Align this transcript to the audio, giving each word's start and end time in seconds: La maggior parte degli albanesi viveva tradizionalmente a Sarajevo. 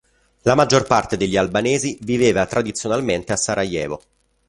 La 0.41 0.55
maggior 0.55 0.87
parte 0.87 1.15
degli 1.15 1.37
albanesi 1.37 1.95
viveva 2.01 2.47
tradizionalmente 2.47 3.33
a 3.33 3.37
Sarajevo. 3.37 4.01